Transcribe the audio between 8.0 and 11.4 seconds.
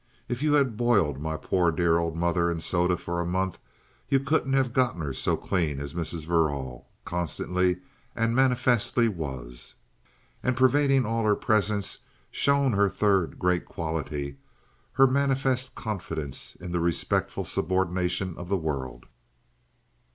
and manifestly was. And pervading all her